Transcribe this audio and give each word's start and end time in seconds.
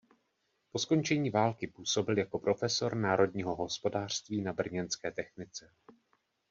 Po 0.71 0.79
skončení 0.79 1.29
války 1.29 1.67
působil 1.67 2.17
jako 2.17 2.39
profesor 2.39 2.95
národního 2.95 3.55
hospodářství 3.55 4.41
na 4.41 4.53
brněnské 4.53 5.11
technice. 5.11 5.71